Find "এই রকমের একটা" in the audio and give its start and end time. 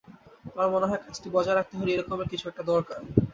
1.91-2.31